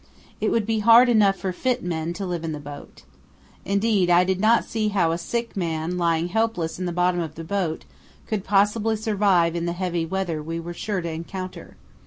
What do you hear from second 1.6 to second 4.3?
men to live in the boat. Indeed, I